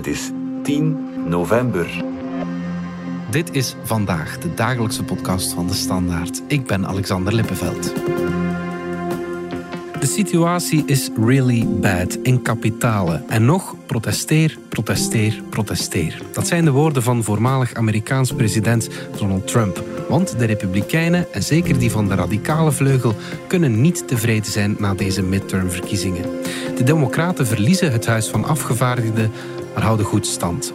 [0.00, 0.30] Het is
[0.62, 0.98] 10
[1.28, 2.04] november.
[3.30, 6.42] Dit is vandaag de dagelijkse podcast van de Standaard.
[6.46, 7.94] Ik ben Alexander Lippenveld.
[10.00, 13.28] De situatie is really bad in kapitalen.
[13.28, 16.22] En nog protesteer, protesteer, protesteer.
[16.32, 18.88] Dat zijn de woorden van voormalig Amerikaans president
[19.18, 19.84] Donald Trump.
[20.08, 23.14] Want de Republikeinen, en zeker die van de radicale vleugel,
[23.46, 26.24] kunnen niet tevreden zijn na deze midtermverkiezingen.
[26.76, 29.30] De Democraten verliezen het Huis van Afgevaardigden,
[29.74, 30.72] maar houden goed stand.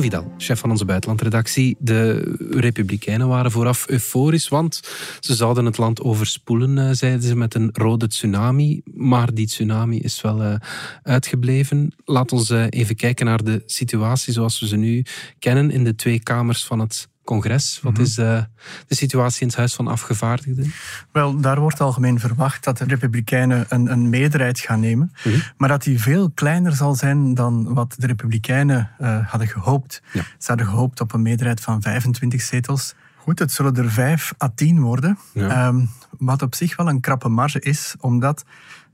[0.00, 1.76] Vidal, chef van onze buitenlandredactie.
[1.78, 4.80] De Republikeinen waren vooraf euforisch, want
[5.20, 8.82] ze zouden het land overspoelen, eh, zeiden ze, met een rode tsunami.
[8.94, 10.54] Maar die tsunami is wel uh,
[11.02, 11.94] uitgebleven.
[12.04, 15.04] Laat ons uh, even kijken naar de situatie zoals we ze nu
[15.38, 17.78] kennen in de twee kamers van het congres.
[17.82, 18.42] Wat is uh,
[18.86, 20.72] de situatie in het Huis van Afgevaardigden?
[21.12, 25.42] Wel, daar wordt algemeen verwacht dat de Republikeinen een, een meerderheid gaan nemen, mm -hmm.
[25.56, 30.02] maar dat die veel kleiner zal zijn dan wat de Republikeinen uh, hadden gehoopt.
[30.12, 30.22] Ja.
[30.22, 32.94] Ze hadden gehoopt op een meerderheid van 25 zetels.
[33.16, 35.66] Goed, het zullen er 5 à 10 worden, ja.
[35.66, 38.44] um, wat op zich wel een krappe marge is, omdat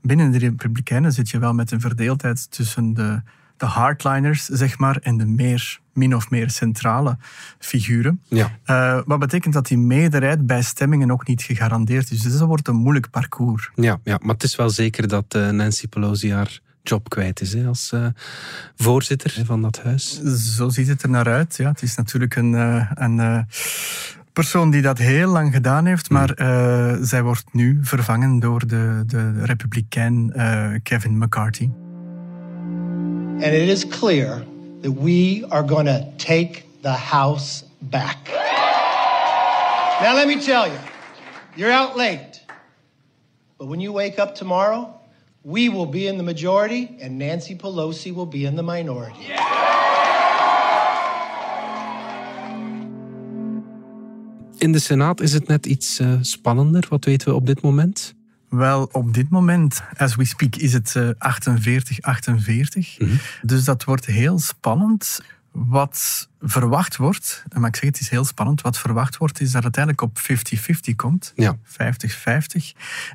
[0.01, 3.21] binnen de Republikeinen zit je wel met een verdeeldheid tussen de
[3.61, 7.17] de hardliners, zeg maar, en de meer, min of meer centrale
[7.59, 8.21] figuren.
[8.27, 8.51] Ja.
[8.65, 12.21] Uh, wat betekent dat die meerderheid bij stemmingen ook niet gegarandeerd is.
[12.21, 13.71] Dus dat wordt een moeilijk parcours.
[13.75, 17.53] Ja, ja maar het is wel zeker dat uh, Nancy Pelosi haar job kwijt is
[17.53, 18.05] hè, als uh,
[18.75, 20.21] voorzitter van dat huis.
[20.55, 21.57] Zo ziet het er naar uit.
[21.57, 21.69] Ja.
[21.69, 22.53] Het is natuurlijk een...
[23.03, 23.47] een
[24.33, 29.03] persoon die dat heel lang gedaan heeft, maar uh, zij wordt nu vervangen door de,
[29.05, 30.33] de republikein
[30.83, 31.69] Kevin McCarthy.
[33.43, 34.45] And it is clear
[34.81, 38.29] that we are going to take the House back.
[39.99, 40.77] Now, let me tell you,
[41.55, 42.39] you're out late.
[43.57, 44.93] But when you wake up tomorrow,
[45.43, 49.25] we will be in the majority and Nancy Pelosi will be in the minority.
[54.57, 56.85] In de Senaat is het net iets uh, spannender.
[56.89, 58.13] Wat weten we op dit moment?
[58.51, 60.99] Wel, op dit moment, as we speak, is het 48-48.
[62.97, 63.19] Mm -hmm.
[63.41, 65.21] Dus dat wordt heel spannend.
[65.51, 69.63] Wat verwacht wordt, maar ik zeg het is heel spannend, wat verwacht wordt is dat
[69.63, 70.19] het eigenlijk op
[70.91, 71.33] 50-50 komt.
[71.35, 71.57] Ja.
[71.57, 71.65] 50-50.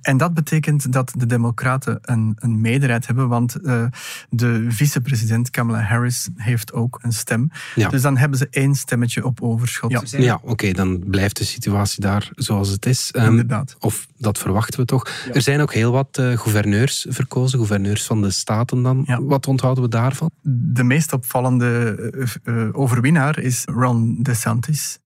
[0.00, 3.84] En dat betekent dat de democraten een, een meerderheid hebben, want uh,
[4.30, 7.50] de vicepresident Kamala Harris heeft ook een stem.
[7.74, 7.88] Ja.
[7.88, 9.90] Dus dan hebben ze één stemmetje op overschot.
[9.90, 13.10] Ja, ja oké, okay, dan blijft de situatie daar zoals het is.
[13.16, 13.76] Um, Inderdaad.
[13.78, 15.08] Of dat verwachten we toch.
[15.26, 15.32] Ja.
[15.32, 19.04] Er zijn ook heel wat uh, gouverneurs verkozen, gouverneurs van de staten dan.
[19.06, 19.22] Ja.
[19.22, 20.30] Wat onthouden we daarvan?
[20.42, 24.98] De meest opvallende uh, Eh, overwinnaar is Ron DeSantis.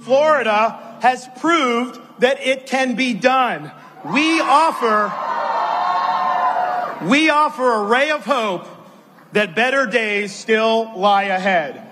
[0.00, 3.70] Florida has proved that it can be done.
[4.04, 5.12] We offer
[7.04, 8.66] we offer a ray of hope
[9.32, 11.85] that better days still lie ahead.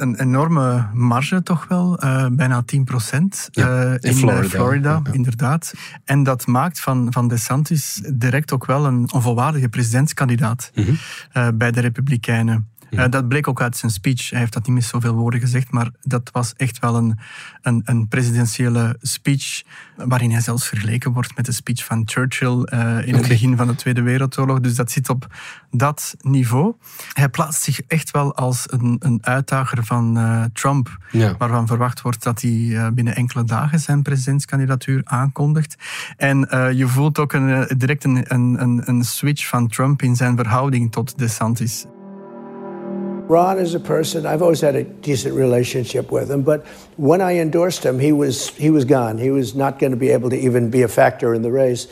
[0.00, 4.90] Een enorme marge toch wel, uh, bijna 10 procent ja, uh, in, in, Florida, Florida
[4.90, 5.12] ja, ja.
[5.12, 5.72] inderdaad.
[6.04, 10.98] En dat maakt van, van DeSantis direct ook wel een onvolwaardige presidentskandidaat mm -hmm.
[11.36, 12.68] uh, bij de Republikeinen.
[12.90, 13.04] Ja.
[13.04, 14.30] Uh, dat bleek ook uit zijn speech.
[14.30, 17.18] Hij heeft dat niet met zoveel woorden gezegd, maar dat was echt wel een,
[17.62, 19.62] een, een presidentiële speech
[19.96, 23.04] waarin hij zelfs vergeleken wordt met de speech van Churchill uh, in okay.
[23.06, 24.60] het begin van de Tweede Wereldoorlog.
[24.60, 25.26] Dus dat zit op
[25.70, 26.74] dat niveau.
[27.12, 31.36] Hij plaatst zich echt wel als een, een uitdager van uh, Trump, ja.
[31.36, 35.76] waarvan verwacht wordt dat hij binnen enkele dagen zijn presidentskandidatuur aankondigt.
[36.16, 36.38] En
[36.76, 41.18] je voelt ook een, direct een, een, een switch van Trump in zijn verhouding tot
[41.18, 41.86] DeSantis.
[43.28, 46.64] Ron is a person I've always had a decent relationship with him, but
[46.96, 49.18] when I endorsed him, he was he was gone.
[49.18, 51.88] He was not going to be able to even be a factor in the race.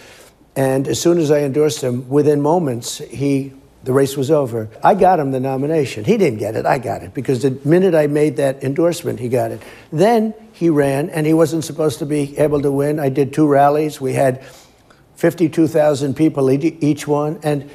[0.57, 3.53] And as soon as I endorsed him, within moments, he
[3.83, 4.71] the race was over.
[4.83, 6.05] I got him the nomination.
[6.05, 6.65] He didn't get it.
[6.65, 9.61] I got it because the minute I made that endorsement, he got it.
[9.93, 12.99] Then he ran, and he wasn't supposed to be able to win.
[12.99, 14.01] I did two rallies.
[14.01, 14.43] We had
[15.17, 17.71] 52,000 people each one, and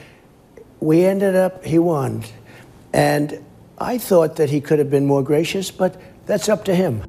[0.79, 2.23] we ended up, he won.
[2.91, 3.45] And
[3.81, 7.01] I thought that he could have been more gracious, but that's up to him.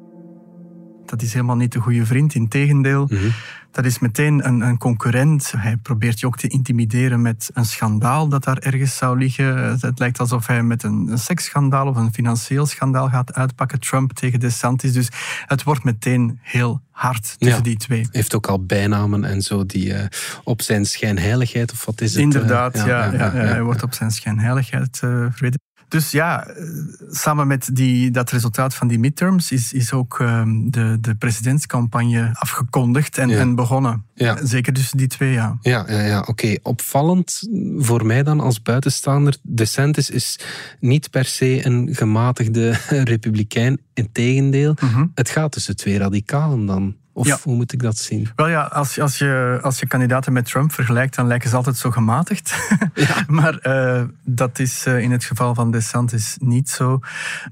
[1.05, 2.33] Dat is helemaal niet de goede vriend.
[2.33, 3.31] Integendeel, mm -hmm.
[3.71, 5.53] Dat is meteen een, een concurrent.
[5.57, 9.77] Hij probeert je ook te intimideren met een schandaal dat daar ergens zou liggen.
[9.79, 13.79] Het lijkt alsof hij met een, een seksschandaal of een financieel schandaal gaat uitpakken.
[13.79, 14.93] Trump tegen DeSantis.
[14.93, 15.07] Dus
[15.45, 18.07] het wordt meteen heel hard tussen die twee.
[18.11, 19.99] Heeft ook al bijnamen en zo die uh,
[20.43, 22.21] op zijn schijnheiligheid, of wat is het?
[22.21, 25.59] Inderdaad, ja, ja, ja, hij wordt op zijn schijnheiligheid uh, verweten.
[25.91, 26.63] Dus ja, eh,
[27.09, 32.29] samen met die, dat resultaat van die midterms is, is ook uh, de, de presidentscampagne
[32.33, 34.05] afgekondigd en, en begonnen.
[34.13, 34.37] Ja.
[34.43, 35.57] Zeker tussen die twee, ja.
[35.61, 36.55] Ja, ja, ja oké.
[36.61, 37.47] Opvallend
[37.77, 39.37] voor mij dan als buitenstaander.
[39.41, 40.39] DeSantis is
[40.79, 42.71] niet per se een gematigde
[43.13, 43.79] republikein.
[43.93, 46.95] Integendeel, mm het gaat tussen twee radicalen dan.
[47.13, 48.29] Of hoe moet ik dat zien?
[48.35, 51.77] Wel ja, als, als, je, als je kandidaten met Trump vergelijkt, dan lijken ze altijd
[51.77, 52.53] zo gematigd.
[52.93, 53.23] Ja.
[53.41, 56.99] maar uh, dat is uh, in het geval van DeSantis niet zo.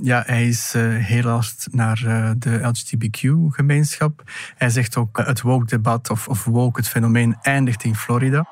[0.02, 1.96] Ja, hij is uh, heel hard naar
[2.38, 4.24] de LGBTQ-gemeenschap.
[4.58, 8.48] Hij zegt ook het woke-debat of, of woke, het fenomeen, eindigt in Florida.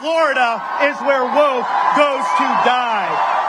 [0.00, 3.45] Florida is where woke goes to die.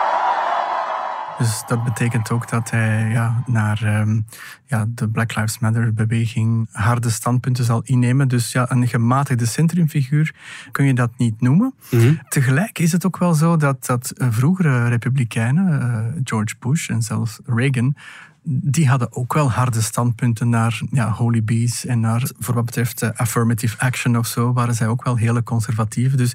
[1.37, 4.25] Dus dat betekent ook dat hij ja, naar um,
[4.65, 8.27] ja, de Black Lives Matter-beweging harde standpunten zal innemen.
[8.27, 10.35] Dus ja, een gematigde centrumfiguur
[10.71, 11.73] kun je dat niet noemen.
[11.91, 12.13] Mhm.
[12.29, 17.39] Tegelijk is het ook wel zo dat, dat vroegere republikeinen, uh, George Bush en zelfs
[17.45, 17.95] Reagan,
[18.49, 23.03] die hadden ook wel harde standpunten naar ja, holy bees en naar, voor wat betreft
[23.03, 26.15] uh, affirmative action of zo, waren zij ook wel hele conservatieve.
[26.15, 26.33] Dus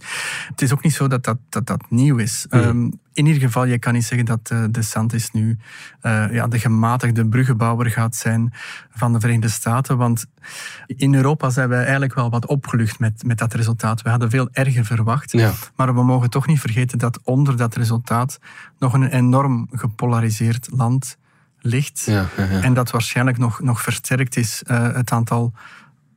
[0.49, 2.47] het is ook niet zo dat dat, dat, dat nieuw is.
[2.49, 5.59] Ehm, in ieder geval, je kan niet zeggen dat uh, DeSantis nu
[6.03, 8.53] uh, ja, de gematigde bruggenbouwer gaat zijn
[8.91, 9.97] van de Verenigde Staten.
[9.97, 10.27] Want
[10.87, 14.03] in Europa zijn wij eigenlijk wel wat opgelucht met, met dat resultaat.
[14.03, 15.33] We hadden veel erger verwacht.
[15.33, 15.53] Ja.
[15.77, 18.39] Maar we mogen toch niet vergeten dat onder dat resultaat
[18.79, 21.17] nog een enorm gepolariseerd land
[21.63, 22.03] ligt.
[22.07, 24.63] Ja, En dat waarschijnlijk nog, nog versterkt is.
[24.67, 25.53] Uh, het aantal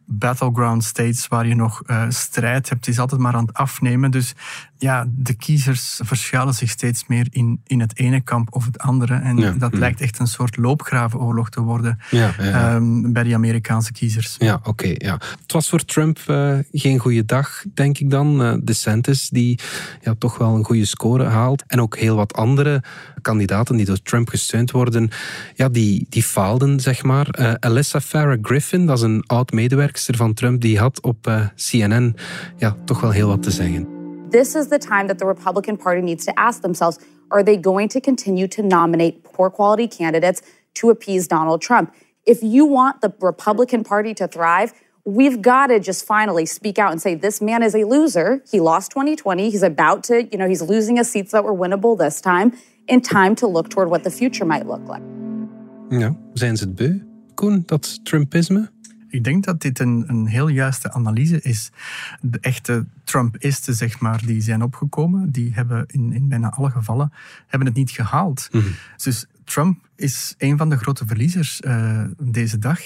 [0.05, 4.11] battleground states waar je nog uh, strijd hebt, is altijd maar aan het afnemen.
[4.11, 4.33] Dus
[4.77, 9.13] ja, de kiezers verschuilen zich steeds meer in, in het ene kamp of het andere.
[9.15, 13.91] En dat lijkt echt een soort loopgravenoorlog te worden ja, ja, um, bij die Amerikaanse
[13.91, 14.35] kiezers.
[14.37, 14.93] Ja, oké.
[14.97, 15.19] ja.
[15.41, 18.41] Het was voor Trump uh, geen goede dag, denk ik dan.
[18.41, 19.59] Uh, DeSantis, die
[20.01, 21.63] ja, toch wel een goede score haalt.
[21.67, 22.83] En ook heel wat andere
[23.21, 25.09] kandidaten die door Trump gesteund worden,
[25.55, 27.39] ja, die, die faalden, zeg maar.
[27.39, 32.15] Uh, Alyssa Farah Griffin, dat is een oud-medewerkster van Trump, die had op CNN
[32.57, 33.94] ja, toch wel heel wat te zeggen.
[34.35, 36.99] This is the time that the Republican Party needs to ask themselves
[37.31, 40.41] are they going to continue to nominate poor quality candidates
[40.73, 41.95] to appease Donald Trump?
[42.25, 44.73] If you want the Republican Party to thrive,
[45.05, 48.43] we've got to just finally speak out and say this man is a loser.
[48.51, 49.49] He lost 2020.
[49.49, 52.51] He's about to, you know, he's losing his seats that were winnable this time.
[52.89, 55.03] In time to look toward what the future might look like.
[55.89, 56.99] Ja, zijn ze het beu,
[57.35, 58.69] Koen, dat Trumpisme?
[59.09, 61.71] Ik denk dat dit een, een heel juiste analyse is.
[62.21, 67.13] De echte Trumpisten, zeg maar, die zijn opgekomen, die hebben in, in bijna alle gevallen
[67.47, 68.47] hebben het niet gehaald.
[68.51, 68.63] Mhm.
[69.03, 72.79] Dus Trump is een van de grote verliezers uh, deze dag.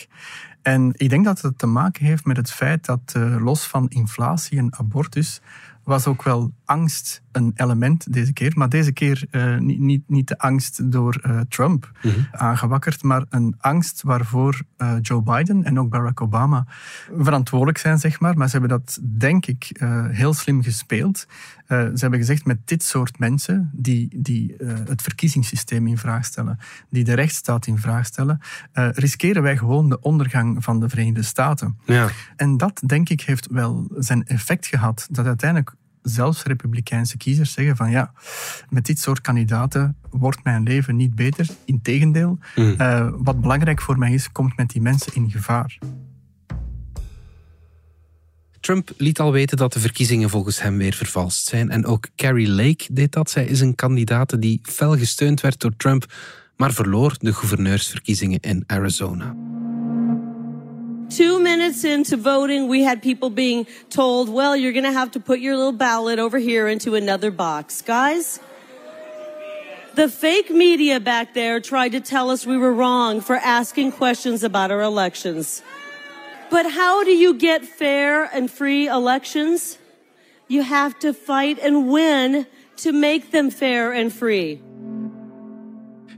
[0.61, 3.87] En ik denk dat het te maken heeft met het feit dat uh, los van
[3.87, 5.41] inflatie en abortus
[5.83, 8.51] was ook wel angst een element deze keer.
[8.55, 13.25] Maar deze keer uh, niet, niet, niet de angst door uh, Trump mm aangewakkerd, maar
[13.29, 16.65] een angst waarvoor uh, Joe Biden en ook Barack Obama
[17.17, 18.37] verantwoordelijk zijn, zeg maar.
[18.37, 19.81] Maar ze hebben dat, denk ik,
[20.11, 21.25] heel slim gespeeld.
[21.67, 26.59] ze hebben gezegd, met dit soort mensen die, die het verkiezingssysteem in vraag stellen,
[26.89, 28.39] die de rechtsstaat in vraag stellen,
[28.73, 31.77] riskeren wij gewoon de ondergang van de Verenigde Staten.
[31.85, 32.09] Ja.
[32.35, 35.07] En dat, denk ik, heeft wel zijn effect gehad.
[35.11, 38.13] Dat uiteindelijk zelfs republikeinse kiezers zeggen van ja,
[38.69, 41.47] met dit soort kandidaten wordt mijn leven niet beter.
[41.65, 42.75] Integendeel, mm.
[42.77, 45.77] uh, wat belangrijk voor mij is, komt met die mensen in gevaar.
[48.59, 51.69] Trump liet al weten dat de verkiezingen volgens hem weer vervalst zijn.
[51.69, 53.29] En ook Carrie Lake deed dat.
[53.29, 56.13] Zij is een kandidaat die fel gesteund werd door Trump,
[56.55, 59.35] maar verloor de gouverneursverkiezingen in Arizona.
[61.09, 65.19] Two minutes into voting, we had people being told, well, you're going to have to
[65.19, 67.81] put your little ballot over here into another box.
[67.81, 68.39] Guys,
[69.95, 74.43] the fake media back there tried to tell us we were wrong for asking questions
[74.43, 75.63] about our elections.
[76.49, 79.77] But how do you get fair and free elections?
[80.47, 82.45] You have to fight and win
[82.77, 84.61] to make them fair and free.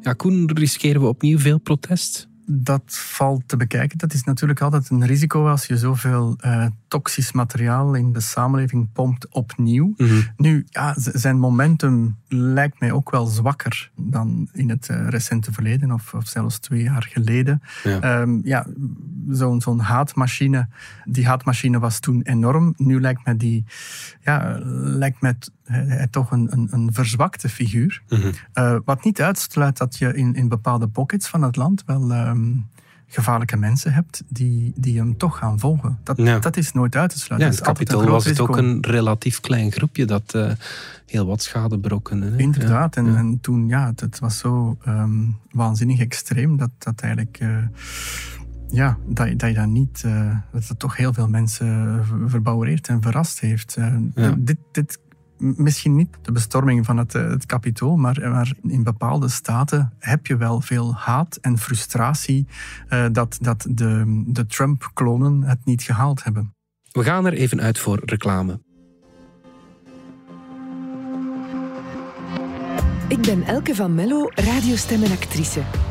[0.03, 2.30] Ja, Koen, riskeren we opnieuw veel protest?
[2.53, 3.97] Dat valt te bekijken.
[3.97, 8.91] Dat is natuurlijk altijd een risico als je zoveel uh, toxisch materiaal in de samenleving
[8.93, 9.93] pompt opnieuw.
[9.97, 10.21] Mhm.
[10.37, 15.91] Nu, ja, zijn momentum lijkt mij ook wel zwakker dan in het uh, recente verleden,
[15.91, 17.61] of, of, zelfs twee jaar geleden.
[17.83, 18.21] Ja.
[18.21, 18.65] Um, ja,
[19.31, 20.67] zo'n zo'n haatmachine.
[21.05, 22.73] Die haatmachine was toen enorm.
[22.77, 23.65] Nu lijkt mij die,
[24.21, 25.17] ja, lijkt
[25.63, 28.01] hij toch een, een, een verzwakte figuur.
[28.53, 32.51] Eh, wat niet uitsluit dat je in, in bepaalde pockets van het land wel ehm,
[33.13, 35.99] gevaarlijke mensen hebt die, die hem toch gaan volgen.
[36.03, 37.49] Dat, dat is nooit uit te sluiten.
[37.49, 40.51] Ja, in het kapitaal was het ook een relatief klein groepje dat uh,
[41.05, 42.33] heel wat schade brokkende.
[42.37, 47.39] Inderdaad, en, en, toen, ja, het, was zo um, waanzinnig extreem dat, dat eigenlijk...
[47.41, 47.57] Uh,
[48.71, 53.01] ja, dat, dat je dat niet, uh, dat het toch heel veel mensen verbouwereerd en
[53.01, 53.77] verrast heeft.
[54.15, 54.35] Ja.
[54.37, 54.99] Dit, dit
[55.41, 60.27] misschien niet de bestorming van het, eh, het kapitool, maar, maar, in bepaalde staten heb
[60.27, 62.47] je wel veel haat en frustratie
[62.89, 66.55] uh, dat, dat de, de Trump-klonen het niet gehaald hebben.
[66.91, 68.61] We gaan er even uit voor reclame.
[73.07, 75.90] Ik ben Elke van Mello, radiostem en actrice.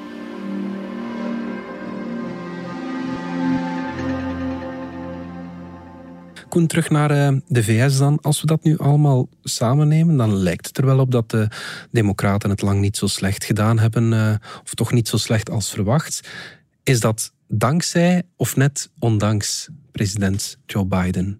[6.51, 8.19] Koen, terug naar eh, de VS dan.
[8.21, 11.47] Als we dat nu allemaal samen nemen, dan lijkt het er wel op dat de
[11.91, 15.69] Democraten het lang niet zo slecht gedaan hebben, eh, of toch niet zo slecht als
[15.69, 16.29] verwacht.
[16.83, 21.39] Is dat dankzij of net ondanks president Joe Biden?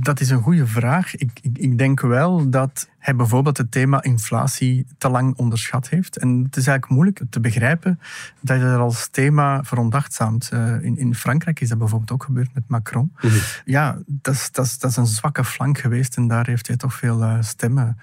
[0.00, 1.14] Dat is een goede vraag.
[1.14, 6.18] Ik, ik, ik, denk wel dat hij bijvoorbeeld het thema inflatie te lang onderschat heeft.
[6.18, 8.00] En het is eigenlijk moeilijk te begrijpen
[8.40, 10.50] dat je er als thema veronachtzaamt.
[10.52, 13.12] Uh, in, in Frankrijk is dat bijvoorbeeld ook gebeurd met Macron.
[13.20, 13.34] Mhm.
[13.64, 16.76] Ja, dat is, dat, is, dat is een zwakke flank geweest en daar heeft hij
[16.76, 17.96] toch veel uh, stemmen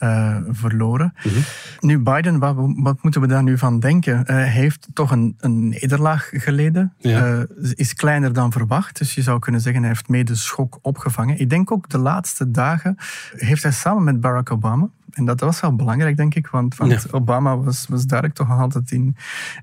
[0.00, 1.14] uh, verloren.
[1.24, 1.38] Mhm.
[1.80, 4.18] Nu, Biden, wat, wat, moeten we daar nu van denken?
[4.18, 6.92] Uh, hij heeft toch een, een nederlaag geleden.
[6.98, 7.32] Ja.
[7.32, 7.42] Uh,
[7.74, 8.98] is kleiner dan verwacht.
[8.98, 11.40] Dus je zou kunnen zeggen, hij heeft mee de schok opgevangen.
[11.40, 12.96] Ik denk ook de laatste dagen
[13.36, 17.12] heeft hij samen met Barack Obama en dat was wel belangrijk, denk ik, want, want
[17.12, 19.16] Obama was, was duidelijk toch altijd in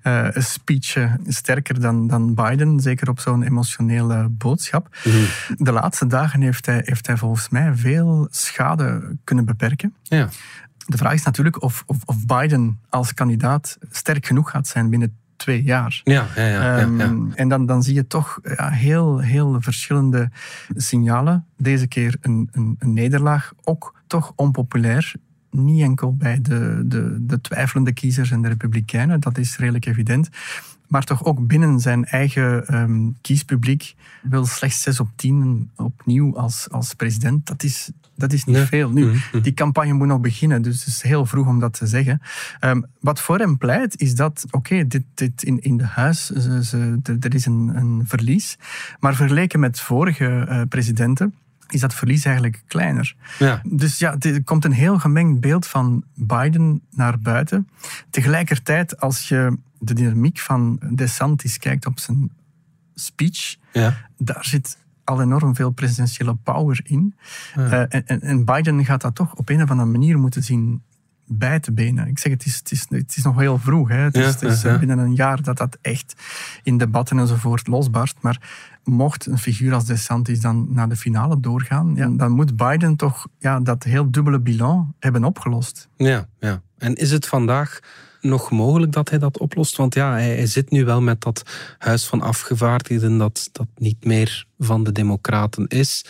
[0.04, 4.98] uh, een speech uh, sterker dan, dan Biden, zeker op zo'n emotionele boodschap.
[5.04, 5.64] Mhm.
[5.64, 9.94] De laatste dagen heeft hij, heeft hij volgens mij veel schade kunnen beperken.
[10.04, 10.30] Ja.
[10.86, 15.18] De vraag is natuurlijk of, of, of Biden als kandidaat sterk genoeg gaat zijn binnen
[15.38, 16.02] twee jaar.
[16.04, 20.30] Ja, ja, ja, um, En dan, dan zie je toch ja, heel, heel verschillende
[20.76, 21.46] signalen.
[21.58, 25.14] Deze keer een, een, een nederlaag, ook toch onpopulair
[25.52, 30.30] niet enkel bij de, de, de twijfelende kiezers en de republikeinen, dat is redelijk evident.
[30.88, 36.68] Maar toch ook binnen zijn eigen um, kiespubliek wil slechts 6 op 10 opnieuw als,
[36.70, 37.48] als president.
[37.48, 38.90] Dat is, dat is niet veel.
[38.90, 39.42] Nu, mm-hmm.
[39.42, 42.22] die campagne moet nog beginnen, dus het is heel vroeg om dat te zeggen.
[42.62, 46.64] Um, wat voor hem pleit, is dat, oké, dit, dit in, in de huis, ze,
[46.64, 48.58] ze, er is een, een verlies.
[49.00, 51.34] Maar vergeleken met vorige uh, presidenten,
[51.68, 53.16] is dat verlies eigenlijk kleiner.
[53.40, 53.62] Ja.
[53.64, 57.70] Dus ja, er komt een heel gemengd beeld van Biden naar buiten.
[58.10, 62.32] Tegelijkertijd, als je de dynamiek van DeSantis kijkt op zijn
[62.94, 63.98] speech, ja.
[64.18, 67.16] daar zit al enorm veel presidentiële power in.
[67.58, 70.84] Uh, en, en, Biden gaat dat toch op een of andere manier moeten zien
[71.28, 72.08] bij te benen.
[72.08, 73.90] Ik zeg, het is, het is, het is nog heel vroeg.
[73.90, 73.96] Hè.
[73.96, 76.14] Het is, het is binnen een jaar dat dat echt
[76.64, 78.18] in debatten enzovoort losbarst.
[78.22, 78.42] Maar
[78.84, 83.28] mocht een figuur als DeSantis dan naar de finale doorgaan, ja, dan moet Biden toch
[83.40, 85.90] ja, dat heel dubbele bilan hebben opgelost.
[85.98, 86.62] Ja, ja.
[86.78, 87.80] En is het vandaag
[88.22, 89.76] nog mogelijk dat hij dat oplost?
[89.76, 91.44] Want ja, hij, hij zit nu wel met dat
[91.78, 96.06] huis van afgevaardigden dat, dat niet meer van de Democraten is.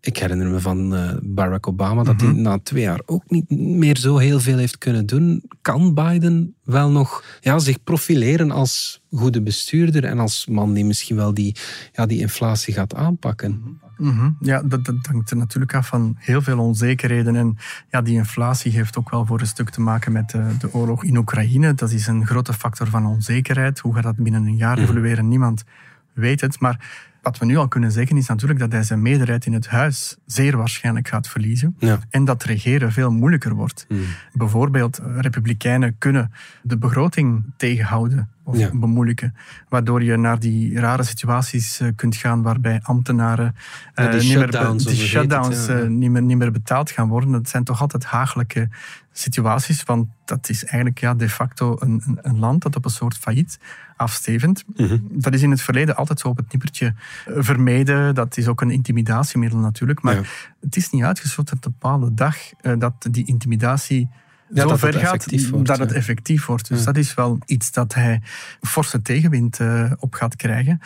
[0.00, 2.40] Ik herinner me van uh, Barack Obama dat hij mhm.
[2.42, 5.42] na twee jaar ook niet meer zo heel veel heeft kunnen doen.
[5.62, 11.16] Kan Biden wel nog ja, zich profileren als goede bestuurder en als man die misschien
[11.16, 11.56] wel die,
[11.92, 13.80] ja, die inflatie gaat aanpakken?
[14.00, 14.30] Mhm.
[14.40, 17.36] Ja, dat, dat hangt er natuurlijk af van heel veel onzekerheden.
[17.36, 17.56] En
[17.90, 21.04] ja, die inflatie heeft ook wel voor een stuk te maken met de, de oorlog
[21.04, 21.74] in Oekraïne.
[21.74, 23.78] Dat is een grote factor van onzekerheid.
[23.78, 24.82] Hoe gaat dat binnen een jaar mhm.
[24.82, 25.28] evolueren?
[25.28, 25.64] Niemand
[26.12, 26.60] weet het.
[26.60, 29.68] Maar wat we nu al kunnen zeggen is natuurlijk dat hij zijn meerderheid in het
[29.68, 31.76] huis zeer waarschijnlijk gaat verliezen.
[32.10, 33.84] En dat regeren veel moeilijker wordt.
[33.88, 34.04] Hmm.
[34.32, 39.34] Bijvoorbeeld, eh, republikeinen kunnen de begroting tegenhouden of bemoeilijken.
[39.68, 43.54] Waardoor je naar die rare situaties eh, kunt gaan waarbij ambtenaren
[43.94, 47.30] uh, die shutdowns, die shutdowns niet, meer, niet meer betaald gaan worden.
[47.30, 48.68] Dat zijn toch altijd hagelijke
[49.12, 52.90] situaties, want dat is eigenlijk ja, de facto een, een, een land dat op een
[52.90, 53.58] soort failliet
[53.96, 54.64] afstevend.
[54.76, 54.98] Mhm.
[55.02, 56.94] Dat is in het verleden altijd zo op het nippertje
[57.26, 58.14] vermeden.
[58.14, 60.02] Dat is ook een intimidatiemiddel natuurlijk.
[60.02, 62.36] Maar het is niet uitgesloten dat op een bepaalde dag
[62.78, 64.08] dat die intimidatie
[64.52, 66.68] ja, zo ver gaat wordt, dat het effectief wordt.
[66.68, 68.22] Dus dat is wel iets dat hij
[68.60, 70.80] forse tegenwind uh, op gaat krijgen.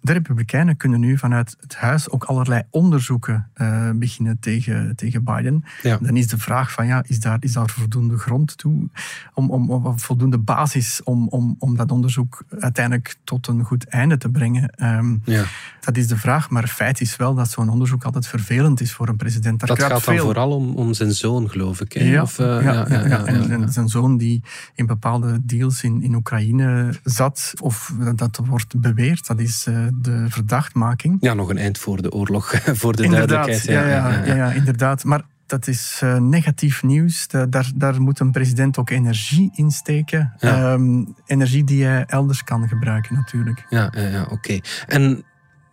[0.00, 5.64] De Republikeinen kunnen nu vanuit het huis ook allerlei onderzoeken uh, beginnen tegen, tegen Biden.
[5.82, 5.98] Ja.
[6.00, 8.88] Dan is de vraag van, ja, is daar, is daar voldoende grond toe,
[9.34, 14.16] om, om, om voldoende basis om, om, om dat onderzoek uiteindelijk tot een goed einde
[14.16, 14.70] te brengen?
[14.82, 15.44] Um, ja.
[15.86, 19.08] Dat is de vraag, maar feit is wel dat zo'n onderzoek altijd vervelend is voor
[19.08, 19.60] een president.
[19.60, 21.98] Daar dat gaat dan vooral om, om zijn zoon, geloof ik.
[21.98, 24.42] Ja, of, uh, ja, ja, ja, en, en, zijn zoon die
[24.74, 30.26] in bepaalde deals in, in Oekraïne zat, of dat wordt beweerd, dat is uh, de
[30.28, 31.16] verdachtmaking.
[31.20, 33.86] Ja, nog een eind voor de oorlog, voor de inderdaad, duidelijkheid.
[33.86, 35.04] Ja, ja, ja, ja, inderdaad.
[35.04, 37.28] Maar dat is uh, negatief nieuws.
[37.28, 40.32] Daar, daar moet een president ook energie in steken.
[40.40, 43.66] Um, energie die hij elders kan gebruiken, natuurlijk.
[43.68, 44.60] Ja, ja, ja oké.
[44.86, 45.24] En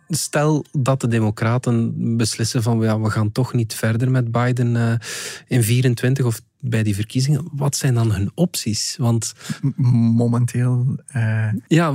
[0.08, 4.92] stel dat de Democraten beslissen van ja, we gaan toch niet verder met Biden uh,
[5.46, 7.48] in 24 of bij die verkiezingen.
[7.52, 8.96] Wat zijn dan hun opties?
[8.98, 9.34] Want
[10.16, 10.96] momenteel.
[11.16, 11.48] Uh...
[11.66, 11.94] Ja,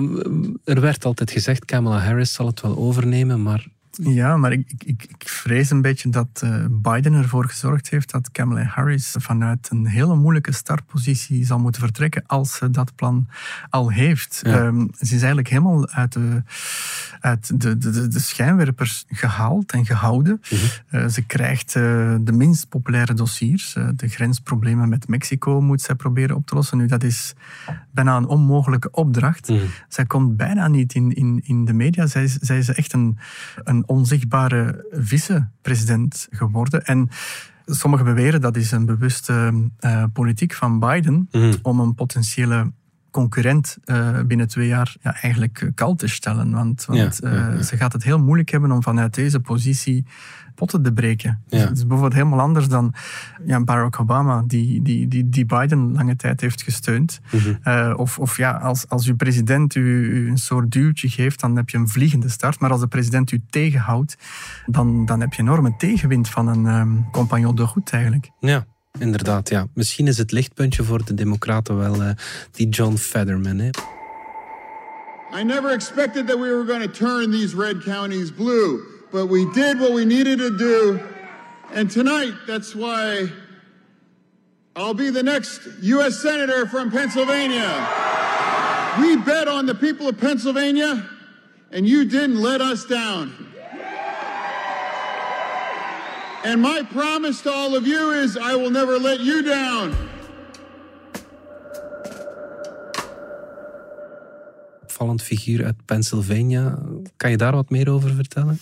[0.64, 3.68] er werd altijd gezegd: Kamala Harris zal het wel overnemen, maar
[4.02, 8.32] ja, maar ik, ik, ik vrees een beetje dat uh, Biden ervoor gezorgd heeft dat
[8.32, 13.28] Kamala Harris vanuit een hele moeilijke startpositie zal moeten vertrekken als ze dat plan
[13.70, 14.42] al heeft.
[14.44, 16.44] Ehm, ze is eigenlijk helemaal uit de,
[17.20, 20.42] uit de, de, de schijnwerpers gehaald en gehouden.
[20.50, 20.62] Mhm.
[20.88, 23.74] Eh, ze krijgt uh, de minst populaire dossiers.
[23.96, 26.78] de grensproblemen met Mexico moet zij proberen op te lossen.
[26.78, 27.34] Nu, dat is
[27.92, 29.50] bijna een onmogelijke opdracht.
[29.50, 29.60] Mm.
[29.88, 32.08] Zij komt bijna niet in, in, in de media.
[32.08, 33.18] Zij, zij is echt een,
[33.64, 36.86] een onzichtbare vice-president geworden.
[36.86, 37.10] En
[37.66, 41.54] sommigen beweren dat is een bewuste uh, politiek van Biden mm.
[41.62, 42.72] om een potentiële
[43.12, 46.52] concurrent uh, binnen twee jaar ja, eigenlijk kalt te stellen.
[46.52, 50.06] Want, want ja, uh, ze gaat het heel moeilijk hebben om vanuit deze positie
[50.56, 51.44] potten te breken.
[51.48, 51.58] Ja.
[51.58, 52.94] Het is bijvoorbeeld helemaal anders dan
[53.46, 57.20] ja, Barack Obama, die, die, die, die Biden lange tijd heeft gesteund.
[57.32, 57.94] Mm -hmm.
[57.94, 61.70] of, of ja, als, als uw president u, u, een soort duwtje geeft, dan heb
[61.70, 62.60] je een vliegende start.
[62.60, 64.18] Maar als de president u tegenhoudt,
[64.66, 68.30] dan, dan heb je enorme tegenwind van een um, compagnon de goed eigenlijk.
[68.40, 68.66] Ja.
[69.00, 69.68] Inderdaad, ja.
[69.74, 72.10] Misschien is het lichtpuntje voor de Democraten wel uh,
[72.52, 73.60] die John Fetterman.
[73.60, 73.70] Hè.
[75.40, 78.80] I never expected that we were going to turn these red counties blue,
[79.12, 81.00] but we did what we needed to do.
[81.76, 83.30] And tonight, that's why
[84.76, 86.20] I'll be the next U.S.
[86.22, 87.88] Senator from Pennsylvania.
[89.00, 91.08] We bet on the people of Pennsylvania,
[91.72, 93.32] and you didn't let us down.
[96.44, 99.92] And my promise to all of you is I will never let you down.
[104.84, 106.80] Opvallend figuur uit Pennsylvania.
[107.18, 108.60] Kan je daar wat meer over vertellen?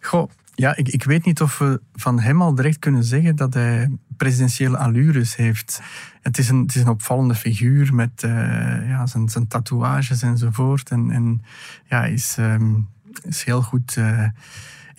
[0.00, 3.54] Goh, ja, ik, ik weet niet of we van hem al direct kunnen zeggen dat
[3.54, 5.80] hij presidentiële allures heeft.
[6.20, 8.30] Het is een, het is een opvallende figuur met uh,
[8.88, 10.90] ja, zijn, zijn tatoeages enzovoort.
[10.90, 11.42] En, en
[11.88, 12.88] ja, is, um,
[13.22, 13.96] is heel goed...
[13.96, 14.28] Uh,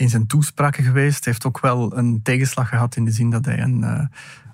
[0.02, 1.24] in zijn toespraken geweest.
[1.24, 4.02] Hij heeft ook wel een tegenslag gehad in de zin dat hij een, uh,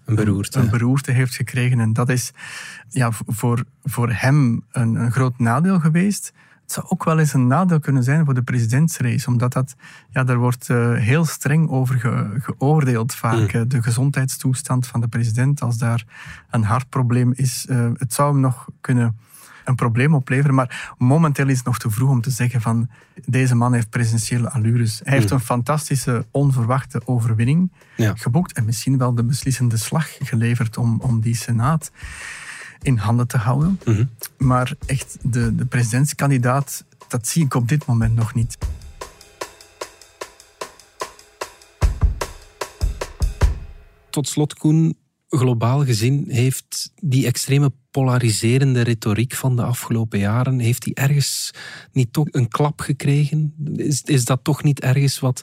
[0.06, 0.60] een, beroerte.
[0.60, 1.80] een beroerte heeft gekregen.
[1.80, 2.32] En dat is
[2.90, 6.34] ja, voor, voor hem een, een groot nadeel geweest.
[6.62, 9.76] Het zou ook wel eens een nadeel kunnen zijn voor de presidentsrace, omdat dat,
[10.10, 13.54] ja, daar wordt uh, heel streng over ge, geoordeeld vaak.
[13.54, 13.68] Mm.
[13.68, 16.06] De gezondheidstoestand van de president, als daar
[16.50, 19.18] een hartprobleem is, uh, het zou hem nog kunnen
[19.68, 20.56] een probleem opleveren.
[20.56, 22.90] Maar momenteel is het nog te vroeg om te zeggen van
[23.26, 25.02] deze man heeft presidentiële allures.
[25.04, 25.38] Hij heeft hmm.
[25.38, 31.36] een fantastische, onverwachte overwinning geboekt en misschien wel de beslissende slag geleverd om, om die
[31.36, 31.92] Senaat
[32.82, 33.80] in handen te houden.
[33.86, 34.06] Mhm.
[34.38, 38.58] Maar echt, de, de presidentskandidaat, dat zie ik op dit moment nog niet.
[44.10, 44.98] Tot slot, Koen,
[45.30, 51.52] globaal gezien heeft die extreme polariserende retoriek van de afgelopen jaren, heeft die ergens
[51.92, 53.54] niet toch een klap gekregen?
[53.76, 55.42] Is, is dat toch niet ergens wat,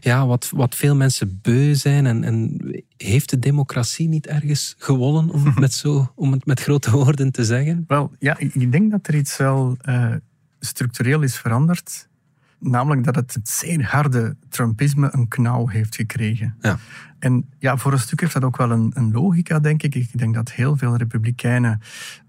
[0.00, 2.06] ja, wat, wat veel mensen beu zijn?
[2.06, 2.60] En, en
[2.96, 7.32] heeft de democratie niet ergens gewonnen, om het met, zo, om het met grote woorden
[7.32, 7.84] te zeggen?
[7.86, 10.14] Wel, ja, ik denk dat er iets wel uh,
[10.60, 12.08] structureel is veranderd.
[12.60, 16.54] Namelijk dat het, zeer harde Trumpisme een knauw heeft gekregen.
[16.60, 16.78] Ja.
[17.18, 19.94] En ja, voor een stuk heeft dat ook wel een, een logica, denk ik.
[19.94, 21.80] Ik denk dat heel veel republikeinen,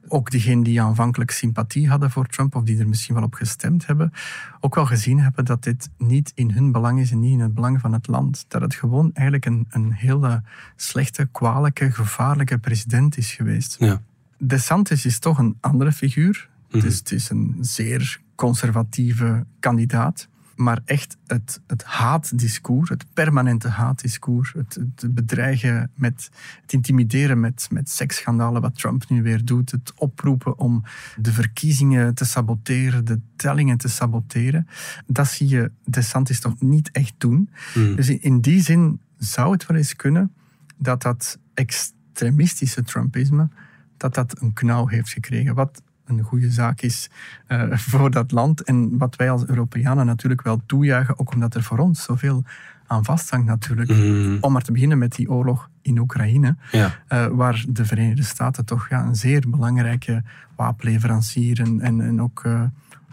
[0.07, 3.85] ook diegenen die aanvankelijk sympathie hadden voor Trump, of die er misschien wel op gestemd
[3.85, 4.13] hebben,
[4.59, 7.53] ook wel gezien hebben dat dit niet in hun belang is en niet in het
[7.53, 8.45] belang van het land.
[8.47, 10.41] Dat het gewoon eigenlijk een, een hele
[10.75, 13.75] slechte, kwalijke, gevaarlijke president is geweest.
[13.79, 14.01] Ja.
[14.37, 16.49] DeSantis is toch een andere figuur.
[16.71, 20.29] Mm het, is, het is een zeer conservatieve kandidaat.
[20.55, 26.29] maar echt het, het haatdiscours, het permanente haatdiscours, het, het bedreigen met
[26.61, 30.83] het intimideren met, met seksschandalen, wat Trump nu weer doet, het oproepen om
[31.17, 34.67] de verkiezingen te saboteren, de tellingen te saboteren,
[35.07, 37.49] dat zie je DeSantis toch niet echt doen.
[37.73, 37.95] Hmm.
[37.95, 40.33] Dus in, in die zin zou het wel eens kunnen
[40.77, 43.49] dat dat extremistische Trumpisme
[43.97, 45.55] dat dat een knauw heeft gekregen.
[45.55, 45.81] Wat
[46.17, 47.09] een goede zaak is
[47.47, 48.63] uh, voor dat land.
[48.63, 52.43] En wat wij als Europeanen natuurlijk wel toejuichen, ook omdat er voor ons zoveel
[52.87, 53.89] aan vasthangt natuurlijk.
[53.89, 54.37] Mm.
[54.41, 56.99] Om maar te beginnen met die oorlog in Oekraïne, ja.
[57.09, 60.23] uh, waar de Verenigde Staten toch ja, een zeer belangrijke
[60.55, 62.63] wapenleverancier en, en, en ook uh,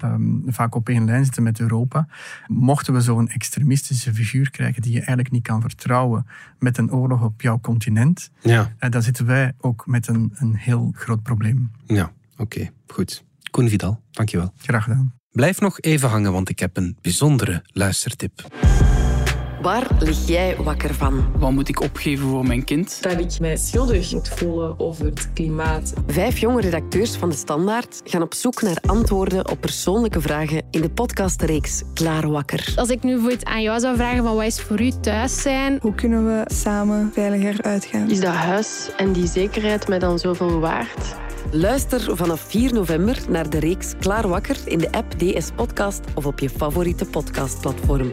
[0.05, 2.07] um, vaak op één lijn zitten met Europa.
[2.47, 6.27] Mochten we zo'n extremistische figuur krijgen die je eigenlijk niet kan vertrouwen
[6.59, 8.73] met een oorlog op jouw continent, ja.
[8.81, 11.71] Uh, dan zitten wij ook met een, een heel groot probleem.
[11.87, 12.11] Ja.
[12.39, 13.25] Oké, goed.
[13.51, 14.53] Koen Vidal, dankjewel.
[14.57, 15.15] Graag gedaan.
[15.31, 18.47] Blijf nog even hangen, want ik heb een bijzondere luistertip.
[19.63, 21.33] Waar lig jij wakker van?
[21.39, 23.03] Wat moet ik opgeven voor mijn kind?
[23.03, 25.93] Dat ik mij schuldig moet voelen over het klimaat.
[26.07, 30.81] Vijf jonge redacteurs van De Standaard gaan op zoek naar antwoorden op persoonlijke vragen in
[30.81, 32.73] de podcastreeks Klaar Wakker.
[32.77, 35.43] Als ik nu voor het aan jou zou vragen van wat is voor u thuis
[35.43, 35.79] zijn?
[35.81, 38.11] Hoe kunnen we samen veiliger uitgaan?
[38.11, 41.17] Is dat huis en die zekerheid mij dan zoveel waard?
[41.51, 46.27] Luister vanaf 4 november naar de reeks Klaar Wakker in de app DS Podcast of
[46.27, 48.13] op je favoriete podcastplatform.